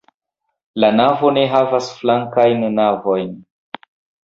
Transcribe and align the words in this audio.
La 0.83 0.89
navo 0.99 1.29
ne 1.35 1.43
havas 1.51 1.91
flankajn 1.99 2.67
navojn. 2.81 3.39